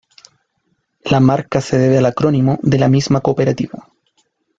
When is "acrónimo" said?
2.07-2.57